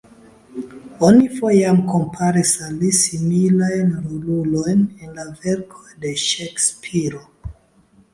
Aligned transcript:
Oni 1.07 1.25
foje 1.33 1.57
jam 1.65 1.81
komparis 1.91 2.53
al 2.67 2.71
li 2.83 2.89
similajn 2.99 3.91
rolulojn 4.05 4.81
en 5.03 5.11
la 5.19 5.27
verkoj 5.45 5.93
de 6.07 6.15
Ŝekspiro. 6.23 7.23